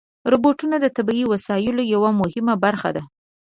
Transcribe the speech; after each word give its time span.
روبوټونه 0.31 0.75
د 0.79 0.85
طبي 0.95 1.21
وسایلو 1.31 1.83
یوه 1.93 2.09
مهمه 2.21 2.53
برخه 2.63 2.89
ده. 2.95 3.03